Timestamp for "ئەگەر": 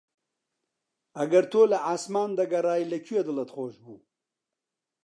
1.17-1.43